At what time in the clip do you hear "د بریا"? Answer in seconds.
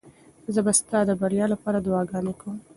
1.05-1.45